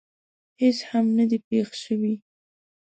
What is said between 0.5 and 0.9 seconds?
هېڅ